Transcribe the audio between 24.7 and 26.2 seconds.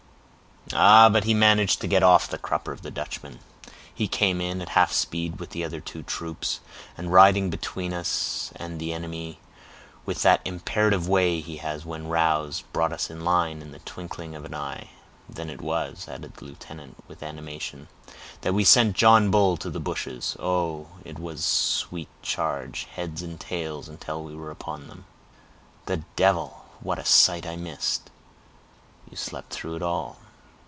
them." "The